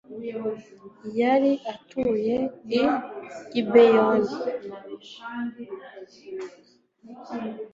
yari 1.19 1.51
atuye 1.73 2.35
i 2.79 2.83
Gibeyoni 3.51 4.33